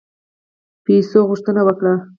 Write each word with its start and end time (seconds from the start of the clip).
پیسو 0.85 1.19
غوښتنه 1.29 1.61
وکړه. 1.65 1.93